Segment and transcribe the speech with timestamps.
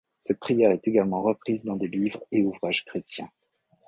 [0.19, 3.29] Cette prière est également reprise dans des livres et ouvrages chrétiens.